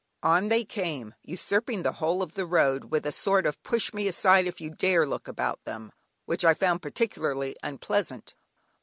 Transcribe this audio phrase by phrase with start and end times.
[0.23, 4.07] On they came, usurping the whole of the road, with a sort of "push me
[4.07, 5.91] aside if you dare" look about them,
[6.25, 8.33] which I found particularly unpleasant.